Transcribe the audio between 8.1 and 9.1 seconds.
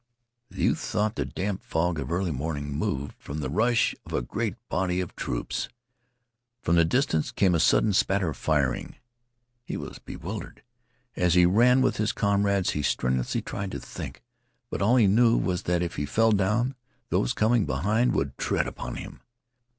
of firing.